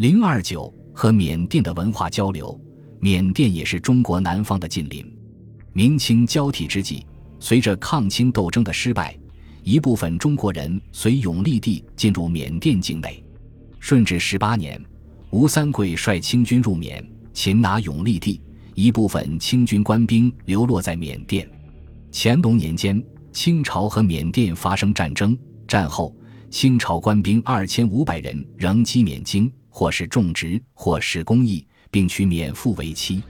[0.00, 2.58] 零二九和缅甸的文化交流，
[3.00, 5.04] 缅甸也是中国南方的近邻。
[5.74, 7.04] 明清交替之际，
[7.38, 9.14] 随着抗清斗争的失败，
[9.62, 13.22] 一部分中国人随永历帝进入缅甸境内。
[13.78, 14.82] 顺治十八年，
[15.28, 18.40] 吴三桂率清军入缅，擒拿永历帝，
[18.74, 21.46] 一部分清军官兵流落在缅甸。
[22.10, 25.36] 乾隆年间，清朝和缅甸发生战争，
[25.68, 26.16] 战后
[26.48, 29.52] 清朝官兵二千五百人仍击缅京。
[29.70, 33.22] 或是种植，或是公益，并娶缅妇为妻。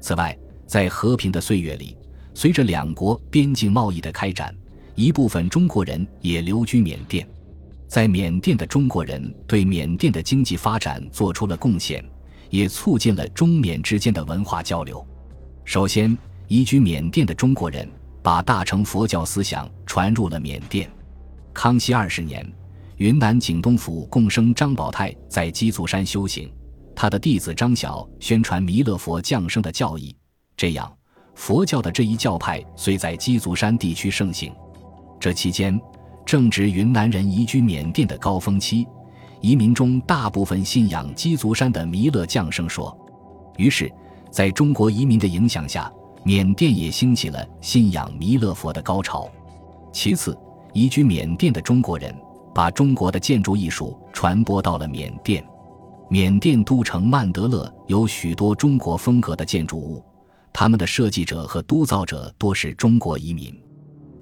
[0.00, 1.96] 此外，在和平的岁月里，
[2.34, 4.54] 随着两国边境贸易的开展，
[4.94, 7.26] 一部分中国人也流居缅甸。
[7.88, 12.04] 在缅甸的中国人对缅甸的经济发展做出了贡献，
[12.50, 15.04] 也促进了中缅之间的文化交流。
[15.64, 16.16] 首先，
[16.48, 17.88] 移居缅甸的中国人
[18.22, 20.90] 把大乘佛教思想传入了缅甸。
[21.54, 22.46] 康熙二十年。
[22.98, 26.52] 云南景东府共生张宝泰在鸡足山修行，
[26.96, 30.14] 他的弟子张晓宣传弥勒佛降生的教义，
[30.56, 30.92] 这样
[31.36, 34.52] 佛教的这一教派虽在鸡足山地区盛行。
[35.20, 35.80] 这期间
[36.26, 38.84] 正值云南人移居缅甸的高峰期，
[39.40, 42.96] 移民中大部分信仰鸡足山的弥勒降生说，
[43.58, 43.88] 于是，
[44.28, 45.88] 在中国移民的影响下，
[46.24, 49.30] 缅甸也兴起了信仰弥勒佛的高潮。
[49.92, 50.36] 其次，
[50.72, 52.12] 移居缅甸的中国人。
[52.58, 55.46] 把中国的建筑艺术传播到了缅甸，
[56.10, 60.04] 缅甸都城曼德勒有许多中国风格的建筑物，
[60.52, 63.56] 他们的设计者和督造者多是中国移民。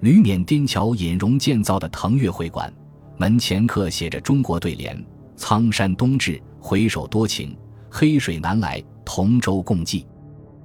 [0.00, 2.70] 旅缅滇桥引荣建造的腾越会馆，
[3.16, 5.02] 门前刻写着中国对联
[5.34, 7.56] ：“苍山冬至，回首多情；
[7.90, 10.06] 黑水南来，同舟共济。”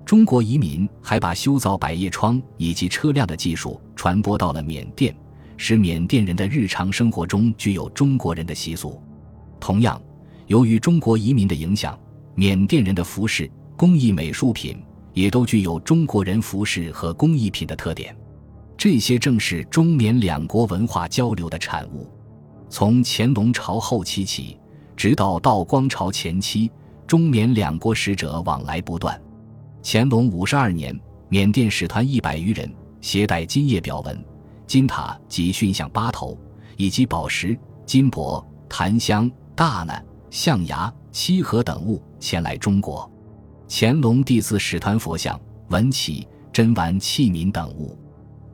[0.04, 5.16] 中国移民还把修造百叶窗以及车辆的技术传播到了缅甸。
[5.64, 9.00] 使缅甸人的日常生活中具有中国人的习俗。
[9.59, 10.02] 同样，
[10.48, 11.95] 由于中国移民的影响，
[12.34, 14.76] 缅甸人的服饰、工艺美术品
[15.14, 18.18] 也都具有中国人服饰和工艺品的特点。
[18.76, 22.09] 这些正是中缅两国文化交流的产物。
[22.68, 24.57] 从乾隆朝后期起，
[24.96, 26.72] 直到道光朝前期，
[27.06, 29.22] 中缅两国使者往来不断。
[29.84, 31.00] 乾隆五十二年，
[31.30, 32.68] 缅甸使团一百余人
[33.00, 34.25] 携带金叶表文。
[34.72, 36.40] 金塔及熏象八头，
[36.78, 39.94] 以及宝石、金箔、檀香、大呢、
[40.30, 43.12] 象牙、漆盒等物前来中国。
[43.68, 45.38] 乾隆第四使团佛像、
[45.68, 48.00] 文器、珍玩器皿等物。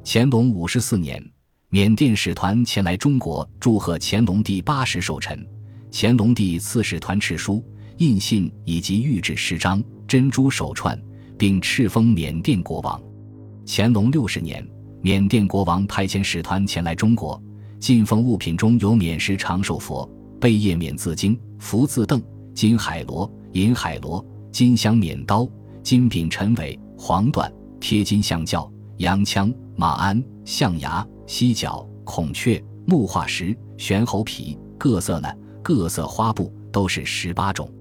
[0.04, 1.24] 乾隆五十四年，
[1.70, 5.48] 缅甸使团前来中国祝贺乾隆第八十寿辰。
[5.92, 7.64] 乾隆帝赐使团敕书、
[7.98, 11.00] 印信以及御制诗章、珍珠手串，
[11.38, 13.00] 并敕封缅甸国王。
[13.68, 14.68] 乾隆六十年。
[15.08, 17.42] 缅甸国王派遣使团前来中国，
[17.80, 20.06] 进奉物品中有缅石长寿佛、
[20.38, 22.22] 贝叶缅字经、福字凳、
[22.54, 25.48] 金海螺、银海螺、金镶缅刀、
[25.82, 35.30] 金柄陈尾、黄缎、贴金象教、洋枪、马鞍、象牙、犀角、孔雀、木化石、玄猴皮、各色呢、
[35.64, 37.72] 各色花布都是十八种。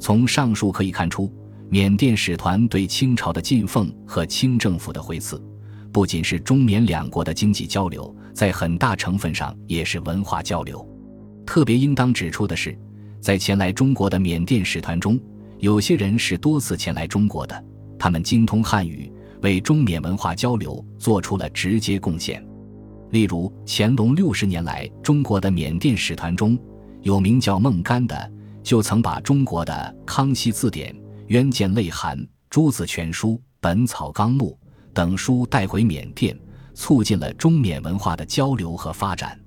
[0.00, 1.30] 从上述可以看出，
[1.68, 5.38] 缅甸使团对清朝的进奉和清政府的回赐。
[5.92, 10.88] 不仅是中缅两国的经济交流，在很大成分上也是文化交流。
[11.44, 12.76] 特别应当指出的是，
[13.20, 15.20] 在前来中国的缅甸使团中，
[15.58, 17.64] 有些人是多次前来中国的，
[17.98, 22.42] 他们精通汉语，为中缅文化交流做出了直接贡献。
[23.10, 26.58] 例如，乾隆六十年来中国的缅甸使团中，
[27.02, 28.32] 有名叫孟干的，
[28.62, 30.90] 就曾把中国的《康熙字典》
[31.26, 32.16] 《渊见类函》
[32.48, 33.28] 《朱子全书》
[33.60, 34.58] 《本草纲目》。
[34.94, 36.38] 等书带回缅甸，
[36.74, 39.41] 促进了中缅文化的交流和发展。